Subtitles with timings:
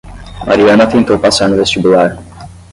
[0.47, 2.11] Mariana tentou passar no vestibular.